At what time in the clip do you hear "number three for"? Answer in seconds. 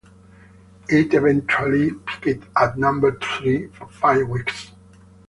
2.75-3.87